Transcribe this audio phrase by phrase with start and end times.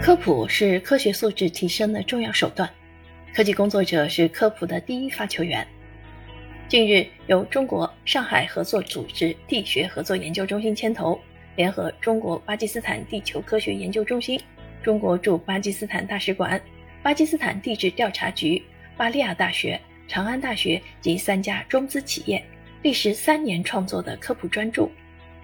[0.00, 2.68] 科普是科学素质提升的重要手段，
[3.34, 5.66] 科技工作者是科普的第一发球员。
[6.66, 11.20] 近日，由中国上海合作组织地学合作研究中心牵头，
[11.56, 14.40] 联合中国巴基斯坦地球科学研究中心、
[14.82, 16.58] 中国驻巴基斯坦大使馆、
[17.02, 18.62] 巴基斯坦地质调查局、
[18.96, 22.42] 巴利亚大学、长安大学及三家中资企业，
[22.82, 24.82] 历时三年创作的科普专著《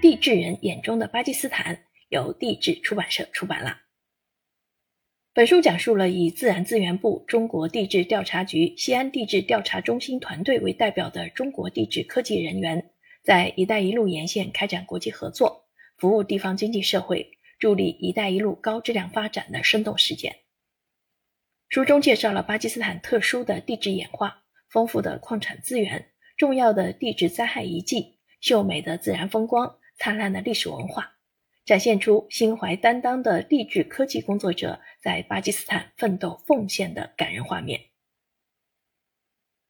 [0.00, 1.74] 地质人眼中的巴基斯坦》，
[2.08, 3.76] 由地质出版社出版了。
[5.34, 12.92] 本书讲述了以自然资源部、中国地质调查局、西安地质调查中心团队为代表的中国地质科技人员，
[13.24, 15.64] 在“一带一路”沿线开展国际合作，
[15.96, 20.36] 服务地方经济社会，助力“一带一路”高质量发展的生动实践。
[21.68, 31.10] 书中介绍了巴基斯坦特殊的地质演化、丰富的矿产资源、重要的地质灾害遗迹、秀美的自然风光、灿烂的历史文化。
[31.64, 37.80] 展现出心怀担当的地质科技工作者在巴基斯坦奋斗奉献的感人画面。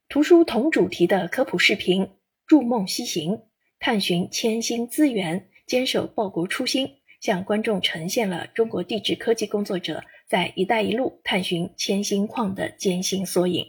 [0.08, 2.06] 图书同主题的科普视频
[2.46, 3.32] 《筑梦西行》，
[3.78, 13.66] 探寻千星资源，坚守报国初心，向观众呈现了中国地质科技工作者在“一带一路”探寻千星矿的艰辛缩影。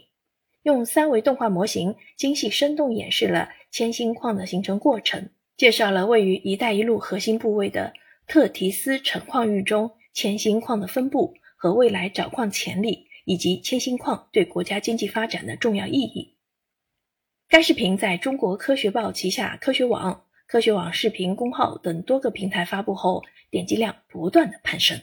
[0.62, 7.92] 用三维动画模型精细生动演示了千星矿的形成过程，介绍了位于“一带一路”核心部位的。
[8.26, 16.36] 特提斯成矿域中铅锌矿的分布和未来找矿潜力，以及铅锌矿对国家经济发展的重要意义。
[17.48, 25.00] 该视频在中国科学报旗下科学网、科学网视频公号等多个平台发布后，点击量不断的攀升。